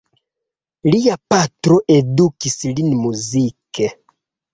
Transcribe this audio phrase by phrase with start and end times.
[0.93, 3.91] Lia patro edukis lin muzike.